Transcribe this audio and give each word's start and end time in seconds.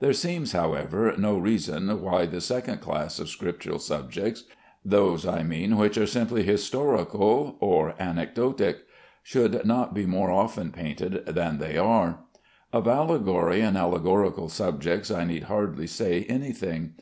There 0.00 0.12
seems, 0.12 0.50
however, 0.50 1.14
no 1.16 1.38
reason 1.38 2.02
why 2.02 2.26
the 2.26 2.40
second 2.40 2.80
class 2.80 3.20
of 3.20 3.28
Scriptural 3.28 3.78
subjects 3.78 4.42
(those, 4.84 5.24
I 5.24 5.44
mean, 5.44 5.76
which 5.76 5.96
are 5.96 6.04
simply 6.04 6.42
historical 6.42 7.56
or 7.60 7.94
anecdotic) 8.00 8.78
should 9.22 9.64
not 9.64 9.94
be 9.94 10.04
more 10.04 10.32
often 10.32 10.72
painted 10.72 11.24
than 11.26 11.58
they 11.58 11.76
are. 11.78 12.18
Of 12.72 12.88
allegory 12.88 13.60
and 13.60 13.76
allegorical 13.78 14.48
subjects 14.48 15.12
I 15.12 15.22
need 15.22 15.44
hardly 15.44 15.86
say 15.86 16.26
any 16.28 16.50
thing. 16.50 16.94